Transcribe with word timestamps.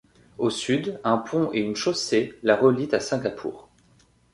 Au 0.39 0.49
sud, 0.49 0.99
un 1.03 1.19
pont 1.19 1.51
et 1.53 1.59
une 1.59 1.75
chaussée 1.75 2.33
la 2.41 2.55
relient 2.55 2.89
à 2.91 2.99
Singapour. 2.99 3.69